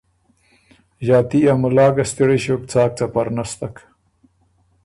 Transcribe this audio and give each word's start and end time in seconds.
ݫاتي 1.05 1.39
ا 1.51 1.53
مُلا 1.61 1.87
ګه 1.95 2.03
ستړئ 2.11 2.37
ݭیوک 2.43 2.61
څاک 2.71 2.91
څپر 2.97 3.27
نستک۔ 3.35 3.75